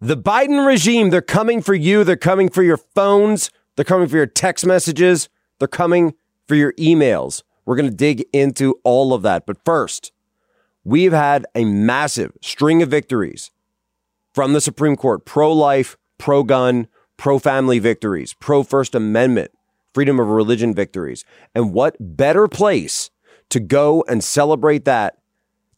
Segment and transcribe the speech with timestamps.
[0.00, 2.04] The Biden regime, they're coming for you.
[2.04, 3.50] They're coming for your phones.
[3.74, 5.28] They're coming for your text messages.
[5.58, 6.14] They're coming
[6.46, 7.42] for your emails.
[7.64, 9.44] We're going to dig into all of that.
[9.44, 10.12] But first,
[10.84, 13.50] we've had a massive string of victories
[14.32, 16.86] from the Supreme Court pro life, pro gun,
[17.16, 19.50] pro family victories, pro First Amendment,
[19.92, 21.24] freedom of religion victories.
[21.56, 23.10] And what better place
[23.48, 25.18] to go and celebrate that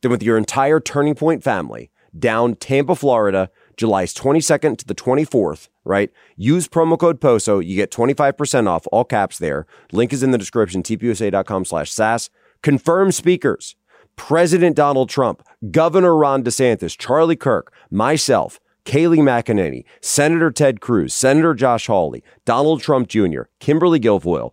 [0.02, 5.68] than with your entire Turning Point family down Tampa, Florida July 22nd to the 24th,
[5.84, 6.10] right?
[6.36, 7.64] Use promo code POSO.
[7.64, 9.66] You get 25% off, all caps there.
[9.92, 12.30] Link is in the description, tpusa.com slash SAS.
[12.62, 13.76] Confirm speakers.
[14.16, 21.54] President Donald Trump, Governor Ron DeSantis, Charlie Kirk, myself, Kayleigh McEnany, Senator Ted Cruz, Senator
[21.54, 24.50] Josh Hawley, Donald Trump Jr., Kimberly Guilfoyle,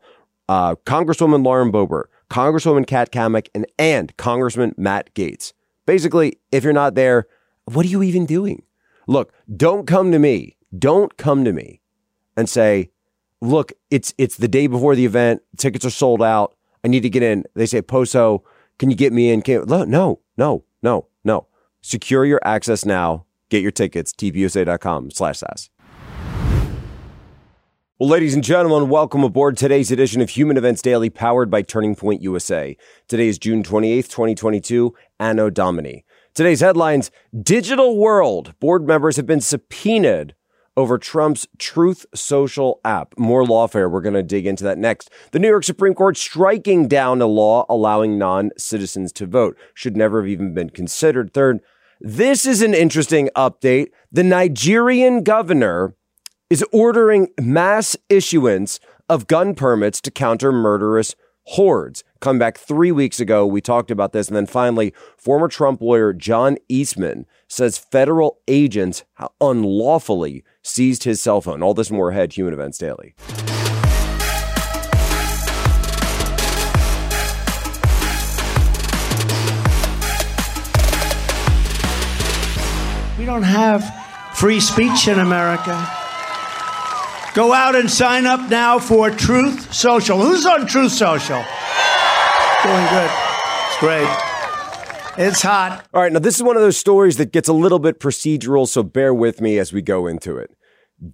[0.47, 5.53] uh, Congresswoman Lauren Boebert, Congresswoman Kat Cammack, and, and Congressman Matt Gaetz.
[5.85, 7.27] Basically, if you're not there,
[7.65, 8.63] what are you even doing?
[9.07, 10.57] Look, don't come to me.
[10.77, 11.81] Don't come to me
[12.35, 12.91] and say,
[13.41, 15.41] look, it's it's the day before the event.
[15.57, 16.55] Tickets are sold out.
[16.83, 17.45] I need to get in.
[17.55, 18.43] They say, Poso,
[18.77, 19.41] can you get me in?
[19.41, 21.47] Can no, no, no, no, no.
[21.81, 23.25] Secure your access now.
[23.49, 24.11] Get your tickets.
[24.11, 25.69] TPUSA.com slash SAS.
[27.99, 31.95] Well, ladies and gentlemen, welcome aboard today's edition of Human Events Daily, powered by Turning
[31.95, 32.77] Point USA.
[33.07, 36.05] Today is June 28th, 2022, Anno Domini.
[36.37, 37.09] Today's headlines
[37.41, 40.35] Digital World board members have been subpoenaed
[40.75, 43.17] over Trump's Truth Social app.
[43.17, 43.89] More lawfare.
[43.89, 45.09] We're going to dig into that next.
[45.31, 49.57] The New York Supreme Court striking down a law allowing non citizens to vote.
[49.73, 51.33] Should never have even been considered.
[51.33, 51.59] Third,
[51.99, 53.87] this is an interesting update.
[54.11, 55.95] The Nigerian governor
[56.51, 61.15] is ordering mass issuance of gun permits to counter murderous
[61.51, 62.03] hordes.
[62.19, 64.27] Come back three weeks ago, we talked about this.
[64.27, 69.05] And then finally, former Trump lawyer John Eastman says federal agents
[69.39, 71.63] unlawfully seized his cell phone.
[71.63, 73.15] All this more ahead, Human Events Daily.
[83.17, 83.83] We don't have
[84.35, 86.06] free speech in America.
[87.37, 90.19] Go out and sign up now for Truth Social.
[90.19, 91.45] Who's on Truth Social?
[92.63, 93.11] Doing good.
[93.67, 94.09] It's great.
[95.19, 95.85] It's hot.
[95.93, 98.67] All right, now this is one of those stories that gets a little bit procedural,
[98.67, 100.57] so bear with me as we go into it.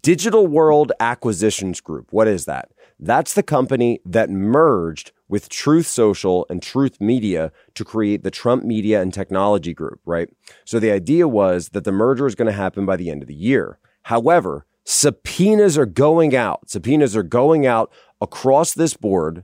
[0.02, 2.08] Digital World Acquisitions Group.
[2.14, 2.70] What is that?
[2.98, 8.64] That's the company that merged with Truth Social and Truth Media to create the Trump
[8.64, 10.30] Media and Technology Group, right?
[10.64, 13.28] So the idea was that the merger is going to happen by the end of
[13.28, 13.78] the year.
[14.04, 16.70] However, subpoenas are going out.
[16.70, 19.44] Subpoenas are going out across this board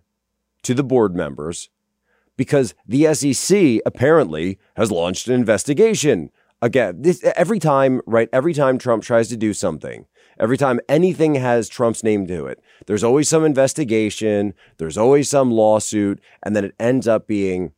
[0.64, 1.70] to the board members
[2.38, 6.32] because the SEC apparently has launched an investigation.
[6.62, 8.30] Again, this, every time, right?
[8.32, 10.06] Every time Trump tries to do something,
[10.40, 15.52] every time anything has Trump's name to it, there's always some investigation, there's always some
[15.52, 17.74] lawsuit, and then it ends up being,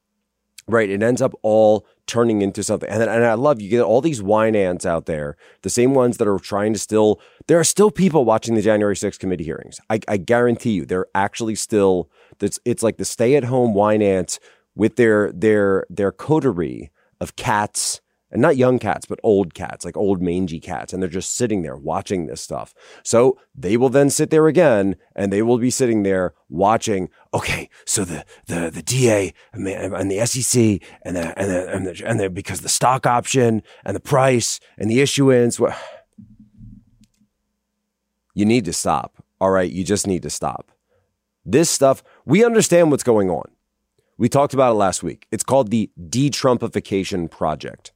[0.68, 0.90] right?
[0.90, 2.90] It ends up all turning into something.
[2.90, 6.18] And, and I love you get all these wine aunts out there, the same ones
[6.18, 9.80] that are trying to still, there are still people watching the January 6th committee hearings.
[9.90, 12.10] I, I guarantee you, they're actually still,
[12.42, 14.40] it's, it's like the stay at home wine aunts
[14.76, 16.92] with their, their, their coterie
[17.22, 20.94] of cats and not young cats, but old cats, like old mangy cats.
[20.94, 22.74] And they're just sitting there watching this stuff.
[23.04, 27.10] So they will then sit there again and they will be sitting there watching.
[27.34, 27.70] Okay.
[27.86, 32.20] So the, the, the DA and the SEC and the, and the, and the, and
[32.20, 35.78] the, because the stock option and the price and the issuance, well,
[38.34, 39.24] you need to stop.
[39.42, 39.70] All right.
[39.70, 40.72] You just need to stop.
[41.44, 43.52] This stuff, we understand what's going on.
[44.18, 45.28] We talked about it last week.
[45.32, 47.92] It's called the De-Trumpification Project.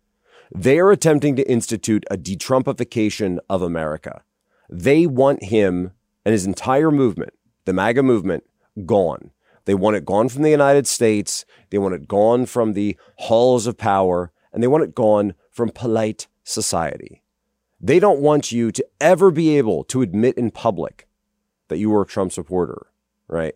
[0.53, 4.23] They are attempting to institute a de-Trumpification of America.
[4.69, 5.91] They want him
[6.23, 7.33] and his entire movement,
[7.65, 8.43] the MAGA movement,
[8.85, 9.31] gone.
[9.65, 11.45] They want it gone from the United States.
[11.69, 15.69] They want it gone from the halls of power, and they want it gone from
[15.69, 17.23] polite society.
[17.81, 21.07] They don't want you to ever be able to admit in public
[21.67, 22.87] that you were a Trump supporter,
[23.27, 23.55] right?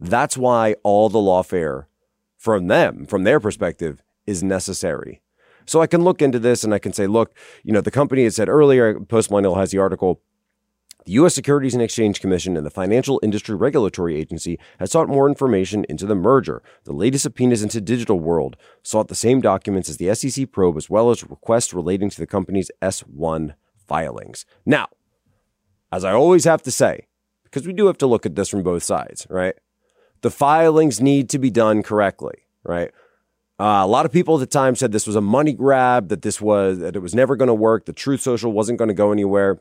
[0.00, 1.86] That's why all the lawfare
[2.36, 5.22] from them, from their perspective, is necessary.
[5.68, 8.24] So I can look into this and I can say, look, you know, the company
[8.24, 10.22] had said earlier, Post Millennial has the article.
[11.04, 11.34] The U.S.
[11.34, 16.06] Securities and Exchange Commission and the Financial Industry Regulatory Agency had sought more information into
[16.06, 16.62] the merger.
[16.84, 20.88] The latest subpoenas into Digital World sought the same documents as the SEC probe, as
[20.88, 23.54] well as requests relating to the company's S1
[23.86, 24.46] filings.
[24.64, 24.88] Now,
[25.92, 27.06] as I always have to say,
[27.44, 29.54] because we do have to look at this from both sides, right?
[30.22, 32.90] The filings need to be done correctly, right?
[33.60, 36.22] Uh, a lot of people at the time said this was a money grab, that
[36.22, 38.94] this was that it was never going to work, the Truth Social wasn't going to
[38.94, 39.60] go anywhere.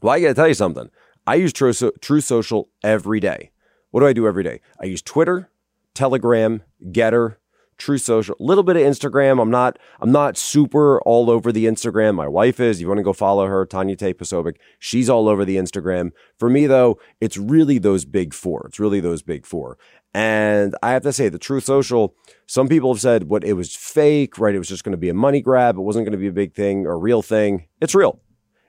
[0.00, 0.90] Well, I got to tell you something.
[1.26, 3.50] I use Truth, Truth Social every day.
[3.90, 4.60] What do I do every day?
[4.80, 5.50] I use Twitter,
[5.94, 6.62] Telegram,
[6.92, 7.36] Gettr,
[7.78, 9.40] True Social, a little bit of Instagram.
[9.40, 12.16] I'm not I'm not super all over the Instagram.
[12.16, 12.80] My wife is.
[12.80, 14.56] You want to go follow her, Tanya Tay Posobiec.
[14.78, 16.10] She's all over the Instagram.
[16.38, 18.66] For me though, it's really those big four.
[18.66, 19.78] It's really those big four.
[20.14, 22.14] And I have to say, the Truth Social,
[22.46, 24.54] some people have said what it was fake, right?
[24.54, 25.76] It was just going to be a money grab.
[25.76, 27.68] It wasn't going to be a big thing or a real thing.
[27.80, 28.20] It's real.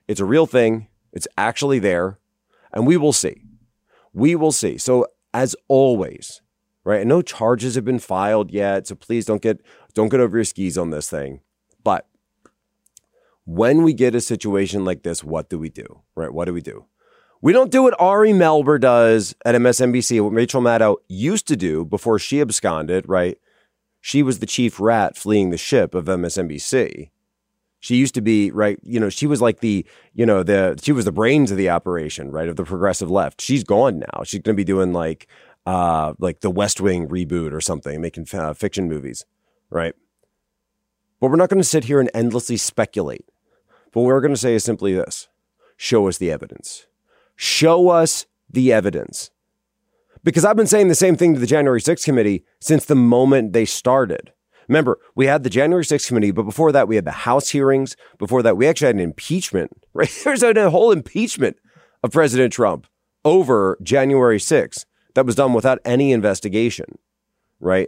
[0.08, 0.88] It's a real thing.
[1.14, 2.20] It's actually there.
[2.74, 3.44] And we will see.
[4.14, 4.78] We will see.
[4.78, 6.42] So as always,
[6.84, 7.02] right?
[7.02, 9.62] And no charges have been filed yet, so please don't get
[9.94, 11.42] don't get over your skis on this thing.
[11.84, 12.08] But
[13.46, 16.02] when we get a situation like this, what do we do?
[16.16, 16.34] Right?
[16.34, 16.86] What do we do?
[17.42, 21.86] We don't do what Ari Melber does at MSNBC, what Rachel Maddow used to do
[21.86, 23.38] before she absconded, right?
[24.02, 27.10] She was the chief rat fleeing the ship of MSNBC.
[27.80, 30.92] She used to be, right, you know, she was like the, you know, the she
[30.92, 33.40] was the brains of the operation, right, of the progressive left.
[33.40, 34.24] She's gone now.
[34.26, 35.28] She's going to be doing like
[35.66, 39.26] uh, like the West Wing reboot or something, making uh, fiction movies,
[39.70, 39.94] right?
[41.22, 43.26] But we're not going to sit here and endlessly speculate.
[43.94, 45.30] But what we're going to say is simply this
[45.78, 46.86] show us the evidence.
[47.42, 49.32] Show us the evidence.
[50.26, 53.54] Because I've been saying the same thing to the January 6th committee since the moment
[53.54, 54.34] they started.
[54.68, 57.96] Remember, we had the January 6th committee, but before that, we had the House hearings.
[58.18, 60.12] Before that, we actually had an impeachment, right?
[60.26, 61.56] There's a whole impeachment
[62.04, 62.88] of President Trump
[63.24, 64.84] over January 6th
[65.14, 66.98] that was done without any investigation,
[67.62, 67.88] right?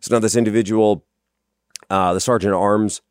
[0.00, 1.04] So now this individual,
[1.90, 3.02] uh, the sergeant at arms,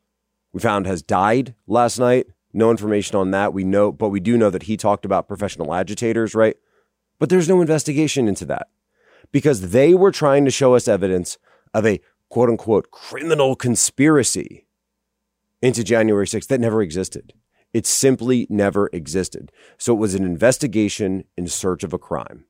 [0.53, 2.25] we found has died last night.
[2.57, 3.53] No information on that.
[3.53, 6.57] We know, but we do know that he talked about professional agitators, right?
[7.19, 8.69] But there's no investigation into that
[9.31, 11.37] because they were trying to show us evidence
[11.75, 14.65] of a quote unquote criminal conspiracy
[15.61, 17.33] into January 6th that never existed.
[17.73, 19.51] It simply never existed.
[19.77, 22.45] So it was an investigation in search of a crime.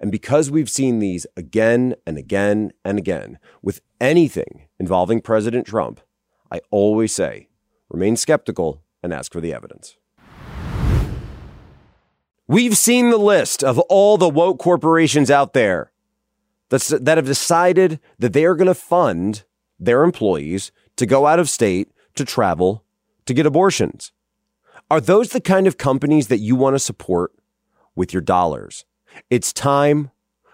[0.00, 6.00] And because we've seen these again and again and again with anything involving President Trump,
[6.50, 7.48] I always say
[7.90, 9.96] remain skeptical and ask for the evidence.
[12.46, 15.92] We've seen the list of all the woke corporations out there
[16.68, 19.44] that's, that have decided that they are going to fund
[19.78, 22.84] their employees to go out of state, to travel,
[23.26, 24.12] to get abortions.
[24.90, 27.32] Are those the kind of companies that you want to support
[27.94, 28.84] with your dollars?
[29.30, 30.10] It's time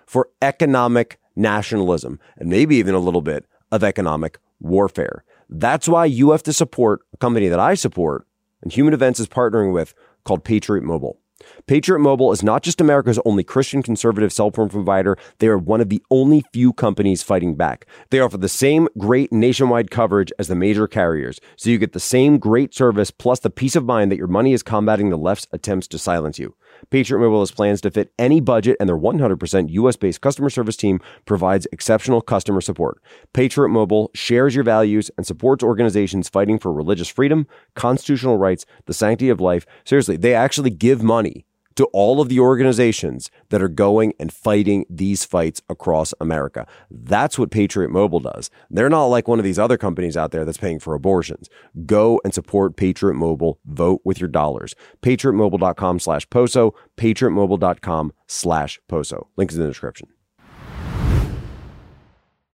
[0.07, 5.25] for economic nationalism and maybe even a little bit of economic warfare.
[5.49, 8.26] That's why you have to support a company that I support
[8.63, 9.95] and Human Events is partnering with
[10.25, 11.19] called Patriot Mobile.
[11.67, 15.81] Patriot Mobile is not just America's only Christian conservative cell phone provider, they are one
[15.81, 17.87] of the only few companies fighting back.
[18.11, 22.01] They offer the same great nationwide coverage as the major carriers, so you get the
[22.01, 25.47] same great service plus the peace of mind that your money is combating the left's
[25.53, 26.55] attempts to silence you.
[26.91, 30.77] Patriot Mobile has plans to fit any budget, and their 100% US based customer service
[30.77, 33.03] team provides exceptional customer support.
[33.33, 38.95] Patriot Mobile shares your values and supports organizations fighting for religious freedom, constitutional rights, the
[38.95, 39.67] sanctity of life.
[39.85, 41.47] Seriously, they actually give money
[41.77, 46.67] to all of the organizations that are going and fighting these fights across America.
[46.91, 48.51] That's what Patriot Mobile does.
[48.71, 51.49] They're not like one of these other companies out there that's paying for abortions.
[51.85, 53.59] Go and support Patriot Mobile.
[53.65, 54.75] Vote with your dollars.
[55.03, 56.73] PatriotMobile.com slash POSO.
[56.97, 59.27] PatriotMobile.com slash POSO.
[59.37, 60.09] Link is in the description.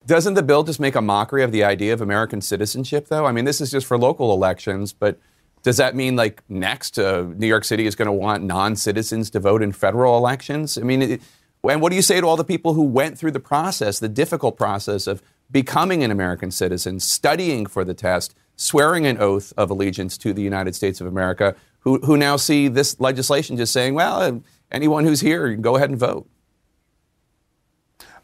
[0.05, 3.25] Doesn't the bill just make a mockery of the idea of American citizenship, though?
[3.25, 5.21] I mean, this is just for local elections, but
[5.63, 9.41] does that mean like next uh, New York City is going to want non-citizens to
[9.41, 10.77] vote in federal elections?
[10.77, 11.23] I mean, it,
[11.65, 14.09] and what do you say to all the people who went through the process, the
[14.09, 19.71] difficult process of becoming an American citizen, studying for the test, swearing an oath of
[19.71, 23.95] allegiance to the United States of America, who, who now see this legislation just saying,
[23.95, 26.29] well, anyone who's here, go ahead and vote?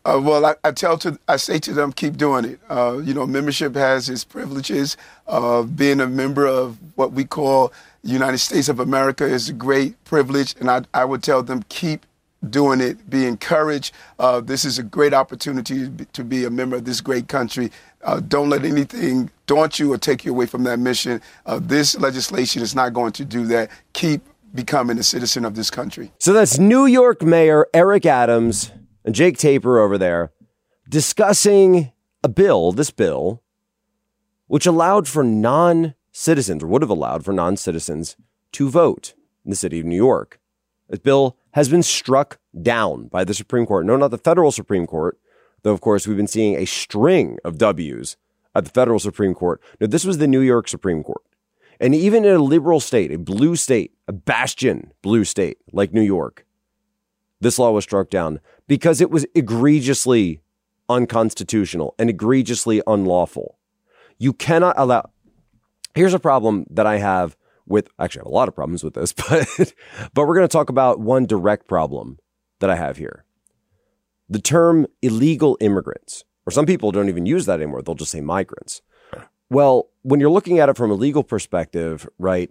[0.04, 2.60] Uh, well, I, I, tell to I say to them, keep doing it.
[2.68, 4.96] Uh, you know, membership has its privileges.
[5.26, 10.02] Uh, being a member of what we call United States of America is a great
[10.04, 12.06] privilege, and I, I would tell them keep
[12.48, 13.10] doing it.
[13.10, 13.92] Be encouraged.
[14.18, 17.70] Uh, this is a great opportunity to be a member of this great country.
[18.02, 21.20] Uh, don't let anything daunt you or take you away from that mission.
[21.46, 23.70] Uh, this legislation is not going to do that.
[23.92, 24.22] Keep
[24.54, 26.12] becoming a citizen of this country.
[26.18, 28.72] So that's New York Mayor Eric Adams
[29.08, 30.32] and Jake Tapper over there
[30.86, 33.42] discussing a bill, this bill,
[34.48, 38.18] which allowed for non citizens, or would have allowed for non citizens
[38.52, 39.14] to vote
[39.46, 40.38] in the city of New York.
[40.90, 43.86] This bill has been struck down by the Supreme Court.
[43.86, 45.18] No, not the federal Supreme Court,
[45.62, 48.18] though, of course, we've been seeing a string of W's
[48.54, 49.62] at the federal Supreme Court.
[49.80, 51.24] No, this was the New York Supreme Court.
[51.80, 56.02] And even in a liberal state, a blue state, a bastion blue state like New
[56.02, 56.44] York,
[57.40, 60.40] this law was struck down because it was egregiously
[60.88, 63.58] unconstitutional and egregiously unlawful.
[64.18, 65.10] You cannot allow.
[65.94, 68.94] Here's a problem that I have with actually I have a lot of problems with
[68.94, 69.46] this, but
[70.14, 72.18] but we're going to talk about one direct problem
[72.60, 73.24] that I have here.
[74.28, 77.82] The term illegal immigrants, or some people don't even use that anymore.
[77.82, 78.82] They'll just say migrants.
[79.50, 82.50] Well, when you're looking at it from a legal perspective, right?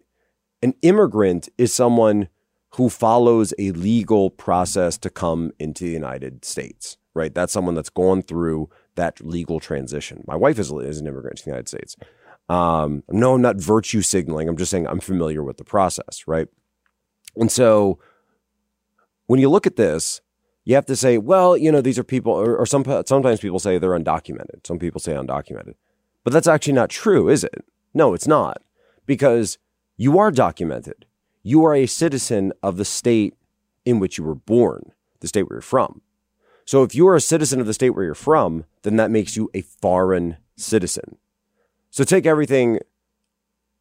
[0.64, 2.30] An immigrant is someone
[2.78, 7.34] who follows a legal process to come into the United States, right?
[7.34, 10.24] That's someone that's gone through that legal transition.
[10.28, 11.96] My wife is, is an immigrant to the United States.
[12.50, 14.48] Um, no, I'm not virtue signaling.
[14.48, 16.48] I'm just saying I'm familiar with the process, right?
[17.36, 17.98] And so
[19.26, 20.22] when you look at this,
[20.64, 23.60] you have to say, well, you know, these are people, or, or some, sometimes people
[23.60, 24.68] say they're undocumented.
[24.68, 25.74] Some people say undocumented.
[26.24, 27.66] But that's actually not true, is it?
[27.96, 28.62] No, it's not.
[29.08, 29.58] Because
[29.96, 31.08] you are documented.
[31.48, 33.34] You are a citizen of the state
[33.86, 36.02] in which you were born, the state where you're from.
[36.66, 39.38] So if you are a citizen of the state where you're from, then that makes
[39.38, 41.16] you a foreign citizen.
[41.90, 42.80] So take everything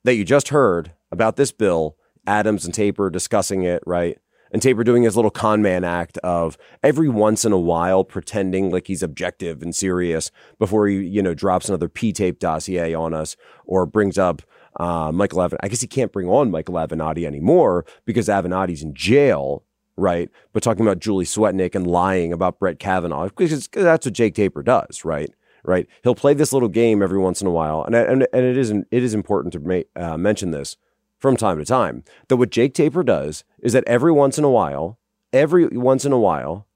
[0.04, 4.16] that you just heard about this bill, Adams and Tapper discussing it, right?
[4.52, 8.70] And Tapper doing his little con man act of every once in a while pretending
[8.70, 10.30] like he's objective and serious
[10.60, 14.42] before he, you know, drops another P tape dossier on us or brings up
[14.78, 15.58] uh, Michael Avenatti.
[15.62, 19.64] I guess he can't bring on Michael Avenatti anymore because Avenatti's in jail,
[19.96, 20.30] right?
[20.52, 24.62] But talking about Julie Swetnick and lying about Brett Kavanaugh because that's what Jake Tapper
[24.62, 25.32] does, right?
[25.64, 25.88] Right?
[26.04, 28.70] He'll play this little game every once in a while, and and, and it is
[28.70, 30.76] it is important to make, uh, mention this
[31.18, 34.50] from time to time that what Jake Tapper does is that every once in a
[34.50, 34.98] while,
[35.32, 36.66] every once in a while,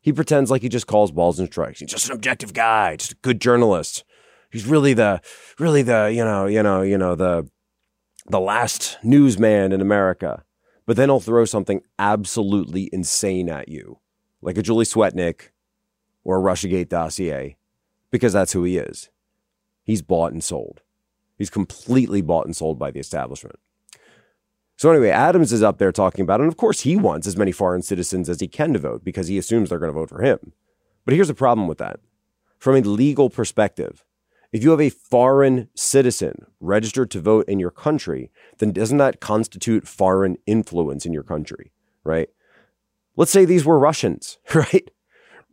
[0.00, 1.80] he pretends like he just calls balls and strikes.
[1.80, 4.04] He's just an objective guy, just a good journalist.
[4.54, 5.20] He's really the,
[5.58, 7.50] really the, you know, you know, you know, the,
[8.26, 10.44] the last newsman in America.
[10.86, 13.98] But then he'll throw something absolutely insane at you,
[14.40, 15.48] like a Julie Swetnick
[16.22, 17.56] or a Russiagate dossier,
[18.12, 19.10] because that's who he is.
[19.82, 20.82] He's bought and sold.
[21.36, 23.58] He's completely bought and sold by the establishment.
[24.76, 26.44] So anyway, Adams is up there talking about it.
[26.44, 29.26] And of course, he wants as many foreign citizens as he can to vote because
[29.26, 30.52] he assumes they're going to vote for him.
[31.04, 31.98] But here's the problem with that.
[32.58, 34.04] From a legal perspective,
[34.54, 39.20] if you have a foreign citizen registered to vote in your country, then doesn't that
[39.20, 41.72] constitute foreign influence in your country,
[42.04, 42.30] right?
[43.16, 44.90] Let's say these were Russians, right?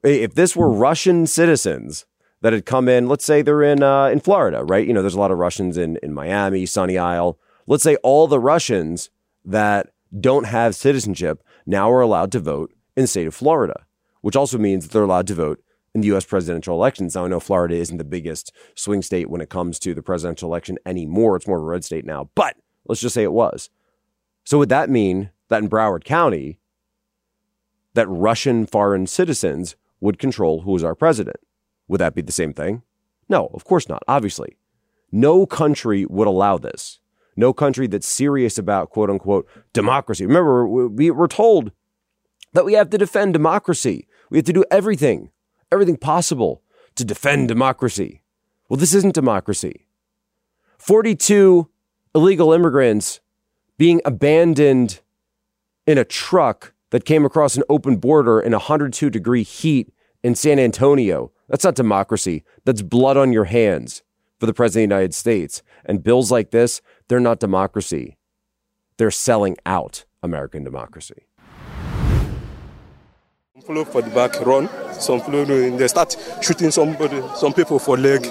[0.03, 2.05] If this were Russian citizens
[2.41, 4.87] that had come in, let's say they're in uh, in Florida, right?
[4.87, 8.27] You know, there's a lot of Russians in in Miami, Sunny Isle, Let's say all
[8.27, 9.09] the Russians
[9.45, 13.85] that don't have citizenship now are allowed to vote in the state of Florida,
[14.21, 16.25] which also means that they're allowed to vote in the U.S.
[16.25, 17.15] presidential elections.
[17.15, 20.49] Now, I know Florida isn't the biggest swing state when it comes to the presidential
[20.49, 21.35] election anymore.
[21.35, 22.55] It's more of a red state now, but
[22.87, 23.69] let's just say it was.
[24.43, 26.59] So, would that mean that in Broward County,
[27.93, 31.37] that Russian foreign citizens would control who is our president?
[31.87, 32.83] Would that be the same thing?
[33.27, 34.57] No, of course not, obviously.
[35.11, 37.01] No country would allow this
[37.35, 40.25] no country that's serious about quote unquote democracy.
[40.25, 41.71] Remember, we, we're told
[42.53, 44.07] that we have to defend democracy.
[44.29, 45.31] We have to do everything,
[45.71, 46.63] everything possible
[46.95, 47.47] to defend hmm.
[47.47, 48.21] democracy.
[48.69, 49.87] Well, this isn't democracy.
[50.77, 51.69] 42
[52.15, 53.19] illegal immigrants
[53.77, 55.01] being abandoned
[55.85, 60.59] in a truck that came across an open border in 102 degree heat in San
[60.59, 61.31] Antonio.
[61.49, 62.43] That's not democracy.
[62.65, 64.03] That's blood on your hands
[64.39, 65.63] for the President of the United States.
[65.85, 68.17] And bills like this, they're not democracy.
[68.97, 71.27] They're selling out American democracy.
[73.61, 74.67] Some follow for the back, run.
[74.93, 78.25] Some follow, they start shooting somebody, some people for leg,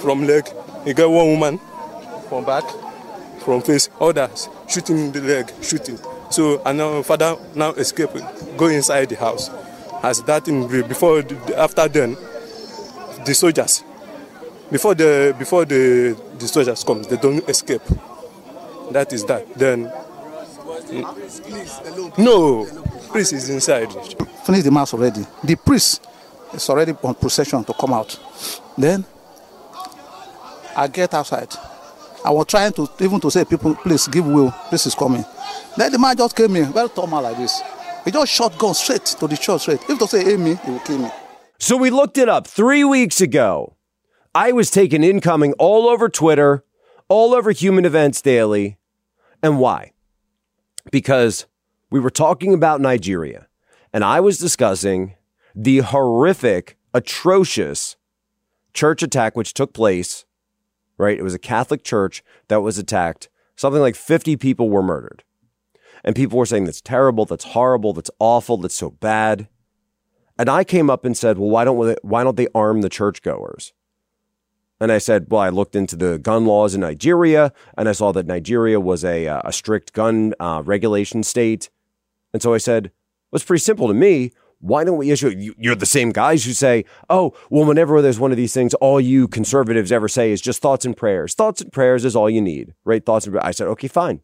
[0.00, 0.48] from leg.
[0.84, 1.60] You get one woman
[2.28, 2.64] from back,
[3.44, 6.00] from face, others shooting the leg, shooting.
[6.30, 8.10] So, and now father now escape,
[8.56, 9.50] go inside the house.
[10.02, 11.22] As that in before,
[11.56, 12.16] after then,
[13.24, 13.84] the soldiers
[14.72, 17.82] before the before the the soldiers come, they don't escape.
[18.90, 19.54] That is that.
[19.54, 19.92] Then
[22.18, 22.66] no,
[23.10, 23.92] priest is inside.
[24.44, 25.24] Finish the mass already.
[25.42, 26.06] The priest
[26.52, 28.18] is already on procession to come out.
[28.76, 29.04] Then
[30.76, 31.48] I get outside.
[32.24, 34.54] I was trying to even to say people, please give will.
[34.70, 35.24] This is coming.
[35.76, 37.60] Then the man just came in, very tall man like this.
[38.04, 39.80] He just shot gun straight to the church straight.
[39.88, 41.10] If to say aim me, he will kill me.
[41.58, 43.76] So we looked it up three weeks ago.
[44.34, 46.64] I was taken incoming all over Twitter,
[47.08, 48.78] all over Human Events Daily.
[49.42, 49.92] And why?
[50.90, 51.46] Because
[51.90, 53.48] we were talking about Nigeria,
[53.92, 55.14] and I was discussing
[55.54, 57.96] the horrific, atrocious
[58.74, 60.24] church attack which took place
[61.02, 61.18] right?
[61.18, 63.28] It was a Catholic church that was attacked.
[63.56, 65.24] Something like 50 people were murdered.
[66.04, 69.48] And people were saying that's terrible, that's horrible, that's awful, that's so bad.
[70.38, 73.72] And I came up and said, well, why don't, why don't they arm the churchgoers?
[74.82, 78.10] And I said, well, I looked into the gun laws in Nigeria and I saw
[78.10, 81.70] that Nigeria was a, uh, a strict gun uh, regulation state.
[82.32, 82.90] And so I said,
[83.30, 84.32] well, it's pretty simple to me.
[84.58, 85.54] Why don't we issue?
[85.56, 89.00] You're the same guys who say, oh, well, whenever there's one of these things, all
[89.00, 91.34] you conservatives ever say is just thoughts and prayers.
[91.34, 93.06] Thoughts and prayers is all you need, right?
[93.06, 93.46] Thoughts and prayers.
[93.46, 94.20] I said, okay, fine.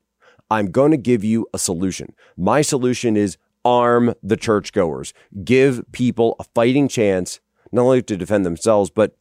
[0.51, 2.17] I'm going to give you a solution.
[2.37, 7.39] My solution is arm the churchgoers, give people a fighting chance,
[7.71, 9.18] not only to defend themselves, but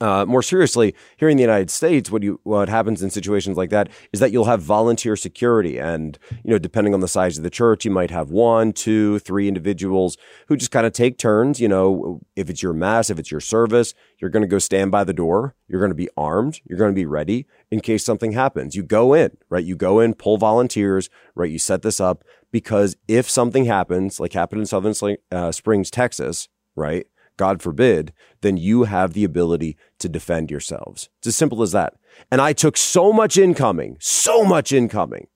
[0.00, 3.70] uh, more seriously, here in the United States, what you what happens in situations like
[3.70, 7.42] that is that you'll have volunteer security, and you know, depending on the size of
[7.42, 11.60] the church, you might have one, two, three individuals who just kind of take turns.
[11.60, 14.92] You know, if it's your mass, if it's your service, you're going to go stand
[14.92, 15.56] by the door.
[15.66, 16.60] You're going to be armed.
[16.64, 18.76] You're going to be ready in case something happens.
[18.76, 19.64] You go in, right?
[19.64, 21.50] You go in, pull volunteers, right?
[21.50, 26.48] You set this up because if something happens, like happened in Sutherland uh, Springs, Texas,
[26.76, 27.06] right?
[27.38, 31.08] God forbid, then you have the ability to defend yourselves.
[31.18, 31.94] It's as simple as that.
[32.30, 35.28] And I took so much incoming, so much incoming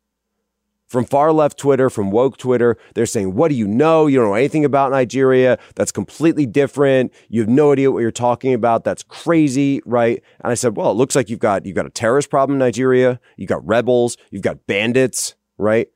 [0.93, 2.77] from far left Twitter, from woke Twitter.
[2.95, 4.07] They're saying, What do you know?
[4.07, 5.59] You don't know anything about Nigeria.
[5.75, 7.15] That's completely different.
[7.31, 8.85] You have no idea what you're talking about.
[8.85, 10.23] That's crazy, right?
[10.41, 12.59] And I said, Well, it looks like you've got you've got a terrorist problem in
[12.59, 13.19] Nigeria.
[13.39, 15.89] You've got rebels, you've got bandits, right?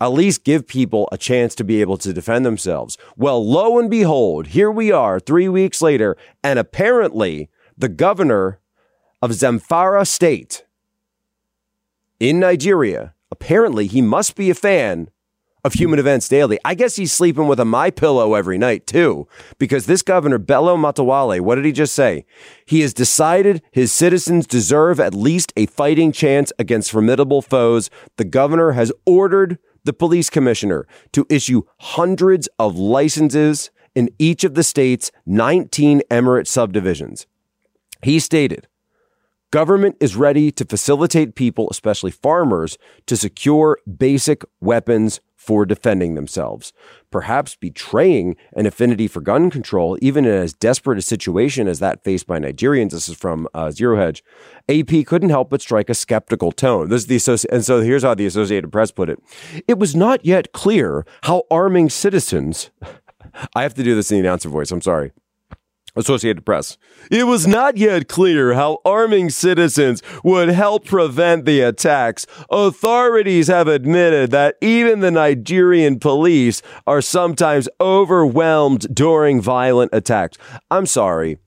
[0.00, 2.96] At least give people a chance to be able to defend themselves.
[3.16, 8.60] Well, lo and behold, here we are three weeks later, and apparently the governor
[9.22, 10.64] of Zamfara State
[12.18, 15.10] in Nigeria, apparently he must be a fan
[15.62, 16.58] of Human Events Daily.
[16.64, 19.28] I guess he's sleeping with a My Pillow every night too,
[19.58, 22.24] because this governor Bello Matawalle, what did he just say?
[22.64, 27.90] He has decided his citizens deserve at least a fighting chance against formidable foes.
[28.16, 34.54] The governor has ordered the police commissioner to issue hundreds of licenses in each of
[34.54, 37.26] the state's 19 emirate subdivisions.
[38.02, 38.66] He stated,
[39.50, 46.72] Government is ready to facilitate people, especially farmers, to secure basic weapons for defending themselves.
[47.10, 52.04] Perhaps betraying an affinity for gun control, even in as desperate a situation as that
[52.04, 52.92] faced by Nigerians.
[52.92, 54.22] This is from uh, Zero Hedge.
[54.68, 56.88] AP couldn't help but strike a skeptical tone.
[56.88, 59.18] This is the Associ- and so here's how the Associated Press put it:
[59.66, 62.70] It was not yet clear how arming citizens.
[63.56, 64.70] I have to do this in the announcer voice.
[64.70, 65.10] I'm sorry.
[65.96, 66.78] Associated Press.
[67.10, 72.26] It was not yet clear how arming citizens would help prevent the attacks.
[72.50, 80.38] Authorities have admitted that even the Nigerian police are sometimes overwhelmed during violent attacks.
[80.70, 81.38] I'm sorry.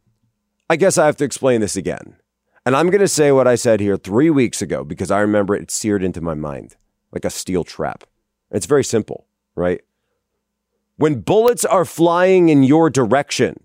[0.70, 2.18] I guess I have to explain this again.
[2.66, 5.56] And I'm going to say what I said here three weeks ago because I remember
[5.56, 6.76] it seared into my mind
[7.12, 8.06] like a steel trap.
[8.52, 9.82] It's very simple, right?
[10.98, 13.62] When bullets are flying in your direction,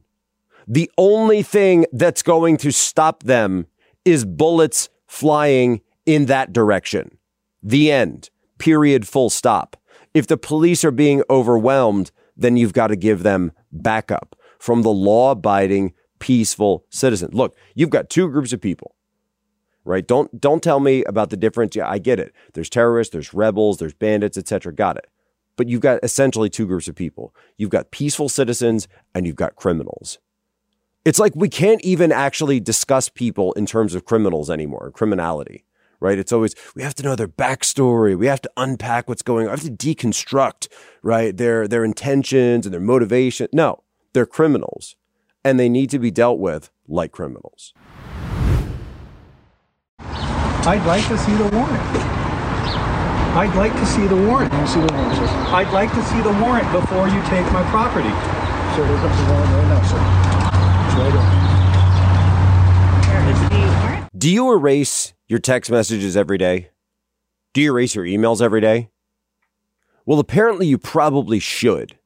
[0.68, 3.66] the only thing that's going to stop them
[4.04, 7.16] is bullets flying in that direction.
[7.62, 8.28] The end.
[8.58, 9.08] Period.
[9.08, 9.76] Full stop.
[10.12, 14.90] If the police are being overwhelmed, then you've got to give them backup from the
[14.90, 17.30] law abiding, peaceful citizen.
[17.32, 18.94] Look, you've got two groups of people,
[19.84, 20.06] right?
[20.06, 21.76] Don't, don't tell me about the difference.
[21.76, 22.34] Yeah, I get it.
[22.52, 24.74] There's terrorists, there's rebels, there's bandits, etc.
[24.74, 25.06] Got it.
[25.56, 27.34] But you've got essentially two groups of people.
[27.56, 30.18] You've got peaceful citizens and you've got criminals.
[31.08, 35.64] It's like we can't even actually discuss people in terms of criminals anymore, criminality,
[36.00, 36.18] right?
[36.18, 38.14] It's always, we have to know their backstory.
[38.14, 39.54] We have to unpack what's going on.
[39.54, 40.68] We have to deconstruct,
[41.02, 41.34] right?
[41.34, 43.48] Their, their intentions and their motivation.
[43.54, 44.96] No, they're criminals
[45.42, 47.72] and they need to be dealt with like criminals.
[50.00, 51.80] I'd like to see the warrant.
[53.34, 54.52] I'd like to see the warrant.
[54.68, 55.24] See the warrant, sir.
[55.24, 58.12] I'd like to see the warrant before you take my property.
[58.76, 60.27] Sir, there's the warrant right now, sir.
[64.16, 66.70] Do you erase your text messages every day?
[67.52, 68.90] Do you erase your emails every day?
[70.04, 71.98] Well, apparently you probably should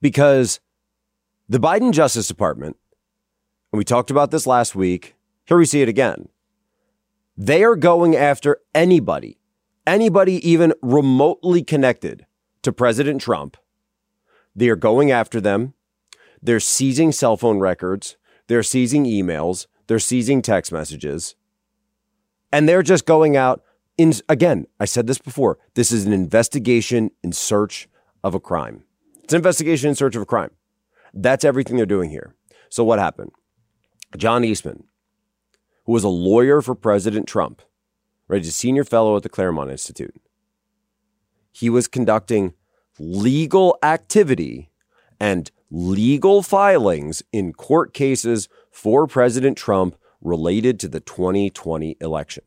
[0.00, 0.60] because
[1.48, 2.76] the Biden Justice Department,
[3.72, 6.28] and we talked about this last week, here we see it again.
[7.36, 9.40] They are going after anybody,
[9.86, 12.26] anybody even remotely connected
[12.62, 13.56] to President Trump.
[14.54, 15.74] They are going after them.
[16.42, 18.16] They're seizing cell phone records.
[18.46, 19.66] They're seizing emails.
[19.86, 21.34] They're seizing text messages.
[22.52, 23.62] And they're just going out
[23.96, 25.58] in, again, I said this before.
[25.74, 27.88] This is an investigation in search
[28.24, 28.84] of a crime.
[29.22, 30.50] It's an investigation in search of a crime.
[31.12, 32.34] That's everything they're doing here.
[32.68, 33.32] So what happened?
[34.16, 34.84] John Eastman,
[35.84, 37.62] who was a lawyer for President Trump,
[38.26, 38.42] right?
[38.42, 40.14] A senior fellow at the Claremont Institute.
[41.52, 42.54] He was conducting
[42.98, 44.70] legal activity
[45.18, 52.44] and legal filings in court cases for President Trump related to the 2020 election.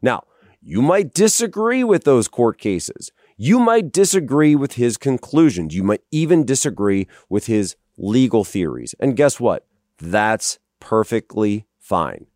[0.00, 0.24] Now,
[0.60, 3.10] you might disagree with those court cases.
[3.36, 5.74] You might disagree with his conclusions.
[5.74, 8.94] You might even disagree with his legal theories.
[9.00, 9.66] And guess what?
[9.98, 12.26] That's perfectly fine.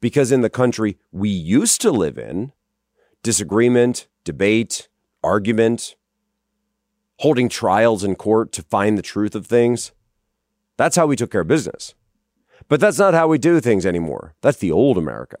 [0.00, 2.52] Because in the country we used to live in,
[3.22, 4.88] disagreement, debate,
[5.22, 5.96] argument,
[7.18, 9.92] holding trials in court to find the truth of things,
[10.76, 11.94] that's how we took care of business.
[12.68, 14.34] But that's not how we do things anymore.
[14.40, 15.36] That's the old America.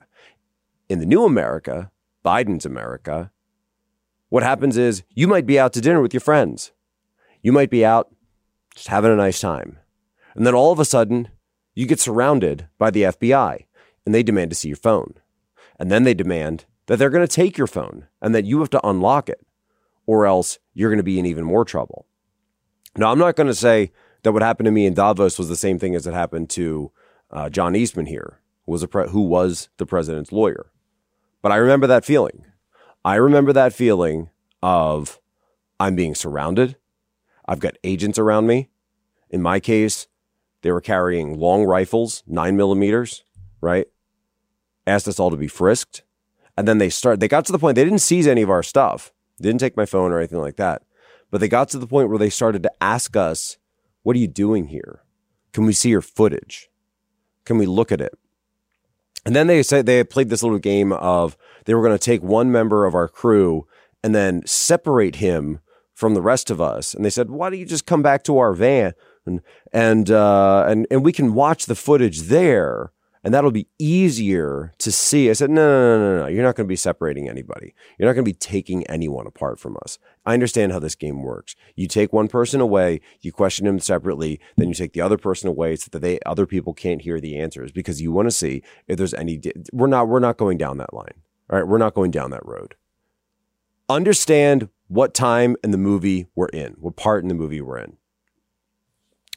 [0.88, 1.90] In the new America,
[2.24, 3.30] Biden's America,
[4.28, 6.72] what happens is you might be out to dinner with your friends.
[7.42, 8.14] You might be out
[8.74, 9.78] just having a nice time.
[10.34, 11.28] And then all of a sudden,
[11.74, 13.66] you get surrounded by the FBI
[14.04, 15.14] and they demand to see your phone.
[15.78, 18.70] And then they demand that they're going to take your phone and that you have
[18.70, 19.40] to unlock it,
[20.06, 22.06] or else you're going to be in even more trouble.
[22.96, 25.56] Now, I'm not going to say that what happened to me in Davos was the
[25.56, 26.92] same thing as it happened to
[27.30, 30.70] uh, John Eastman here, who was, pre- who was the president's lawyer.
[31.40, 32.44] But I remember that feeling.
[33.04, 34.30] I remember that feeling
[34.62, 35.20] of
[35.80, 36.76] I'm being surrounded.
[37.46, 38.68] I've got agents around me.
[39.30, 40.06] In my case,
[40.62, 43.24] they were carrying long rifles, nine millimeters,
[43.60, 43.88] right?
[44.86, 46.02] Asked us all to be frisked.
[46.56, 48.62] And then they start, they got to the point, they didn't seize any of our
[48.62, 50.82] stuff, didn't take my phone or anything like that.
[51.30, 53.56] But they got to the point where they started to ask us,
[54.02, 55.02] What are you doing here?
[55.52, 56.68] Can we see your footage?
[57.44, 58.12] Can we look at it?
[59.24, 62.22] And then they said they played this little game of they were going to take
[62.22, 63.66] one member of our crew
[64.02, 65.60] and then separate him
[65.94, 66.92] from the rest of us.
[66.94, 68.94] And they said, "Why don't you just come back to our van
[69.26, 69.40] and
[69.72, 72.92] and uh, and and we can watch the footage there,
[73.24, 76.26] and that'll be easier to see." I said, "No, no, no, no, no.
[76.28, 77.74] You're not going to be separating anybody.
[77.98, 79.98] You're not going to be taking anyone apart from us.
[80.24, 81.56] I understand how this game works.
[81.76, 85.48] You take one person away, you question him separately, then you take the other person
[85.48, 88.62] away so that they other people can't hear the answers because you want to see
[88.86, 89.40] if there's any.
[89.72, 91.14] We're not we're not going down that line.
[91.50, 92.74] All right, we're not going down that road."
[93.88, 97.96] understand what time in the movie we're in, what part in the movie we're in.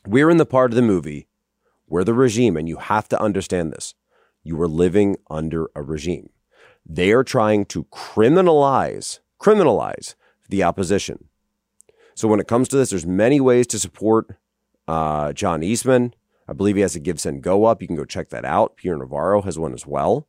[0.06, 1.28] We're in the part of the movie
[1.88, 3.94] where the regime, and you have to understand this,
[4.44, 6.30] you are living under a regime.
[6.86, 10.16] They are trying to criminalize, criminalize
[10.50, 11.30] the opposition.
[12.14, 14.38] So when it comes to this, there's many ways to support
[14.88, 16.14] uh, John Eastman.
[16.48, 17.82] I believe he has a Give Send Go up.
[17.82, 18.78] You can go check that out.
[18.78, 20.28] Peter Navarro has one as well,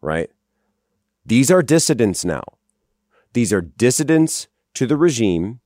[0.00, 0.30] right?
[1.24, 2.42] These are dissidents now.
[3.32, 5.60] These are dissidents to the regime.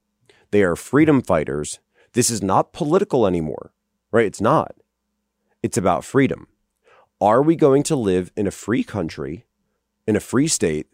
[0.52, 1.80] They are freedom fighters.
[2.12, 3.72] This is not political anymore,
[4.12, 4.26] right?
[4.26, 4.76] It's not.
[5.62, 6.46] It's about freedom.
[7.20, 9.46] Are we going to live in a free country,
[10.06, 10.86] in a free state,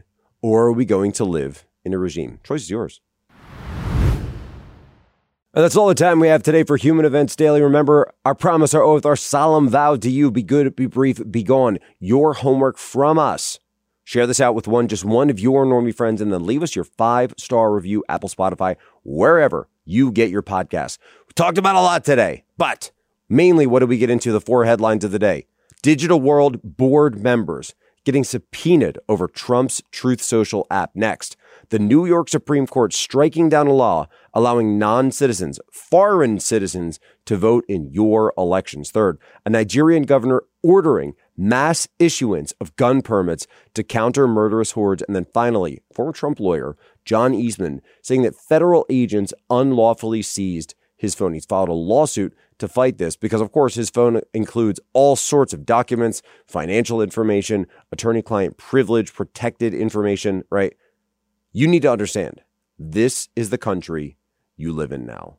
[0.42, 2.40] or are we going to live in a regime?
[2.42, 3.00] Choice is yours.
[5.56, 7.62] And that's all the time we have today for Human Events Daily.
[7.62, 11.42] Remember, our promise, our oath, our solemn vow to you be good, be brief, be
[11.42, 11.78] gone.
[12.00, 13.60] Your homework from us
[14.04, 16.76] Share this out with one, just one of your normie friends, and then leave us
[16.76, 20.98] your five star review, Apple, Spotify, wherever you get your podcasts.
[21.26, 22.92] We talked about a lot today, but
[23.28, 24.32] mainly what do we get into?
[24.32, 25.46] The four headlines of the day.
[25.82, 30.90] Digital World board members getting subpoenaed over Trump's Truth Social app.
[30.94, 31.36] Next,
[31.70, 37.36] the New York Supreme Court striking down a law allowing non citizens, foreign citizens, to
[37.36, 38.90] vote in your elections.
[38.90, 45.02] Third, a Nigerian governor ordering mass issuance of gun permits to counter murderous hordes.
[45.02, 51.14] And then finally, former Trump lawyer John Eastman saying that federal agents unlawfully seized his
[51.14, 51.34] phone.
[51.34, 55.52] He's filed a lawsuit to fight this because, of course, his phone includes all sorts
[55.52, 60.74] of documents, financial information, attorney client privilege, protected information, right?
[61.52, 62.42] You need to understand
[62.78, 64.16] this is the country
[64.56, 65.36] you live in now.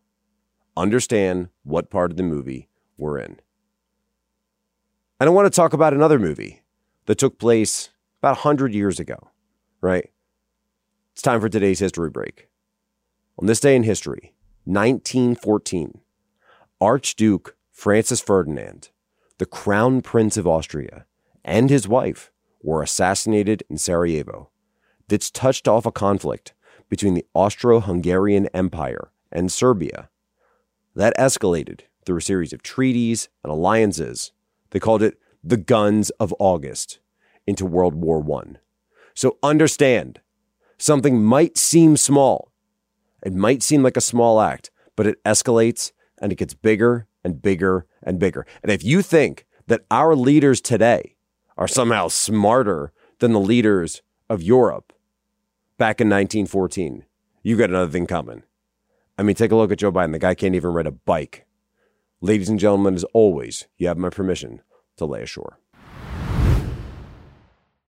[0.77, 3.39] Understand what part of the movie we're in.
[5.19, 6.63] And I want to talk about another movie
[7.05, 7.89] that took place
[8.21, 9.29] about 100 years ago,
[9.79, 10.09] right?
[11.13, 12.49] It's time for today's history break.
[13.39, 14.33] On this day in history,
[14.65, 16.01] 1914,
[16.85, 18.91] Archduke Francis Ferdinand,
[19.39, 21.07] the Crown Prince of Austria,
[21.43, 24.51] and his wife were assassinated in Sarajevo.
[25.07, 26.53] This touched off a conflict
[26.87, 30.09] between the Austro Hungarian Empire and Serbia.
[30.95, 34.31] That escalated through a series of treaties and alliances
[34.69, 36.99] they called it the Guns of August
[37.47, 38.57] into World War I.
[39.15, 40.19] So understand,
[40.77, 42.51] something might seem small.
[43.23, 47.41] It might seem like a small act, but it escalates and it gets bigger and
[47.41, 48.45] bigger and bigger.
[48.63, 51.15] And if you think that our leaders today
[51.57, 54.93] are somehow smarter than the leaders of Europe
[55.77, 57.05] back in 1914.
[57.43, 58.43] You got another thing coming.
[59.17, 60.11] I mean, take a look at Joe Biden.
[60.11, 61.45] The guy can't even ride a bike.
[62.21, 64.61] Ladies and gentlemen, as always, you have my permission
[64.97, 65.59] to lay ashore.